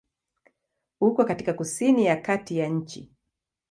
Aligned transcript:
Uko 1.01 1.25
katika 1.25 1.53
kusini 1.53 2.05
ya 2.05 2.15
kati 2.21 2.57
ya 2.57 2.67
nchi. 2.69 3.11